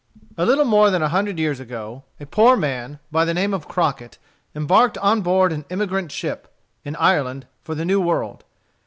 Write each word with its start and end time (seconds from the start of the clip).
A 0.35 0.47
little 0.47 0.65
more 0.65 0.89
than 0.89 1.03
a 1.03 1.09
hundred 1.09 1.37
years 1.37 1.59
ago, 1.59 2.01
a 2.19 2.25
poor 2.25 2.57
man, 2.57 2.97
by 3.11 3.23
the 3.23 3.35
name 3.35 3.53
of 3.53 3.67
Crockett, 3.67 4.17
embarked 4.55 4.97
on 4.97 5.21
board 5.21 5.51
an 5.53 5.63
emigrant 5.69 6.11
ship, 6.11 6.51
in 6.83 6.95
Ireland, 6.95 7.45
for 7.61 7.75
the 7.75 7.85
New 7.85 8.01
World. 8.01 8.43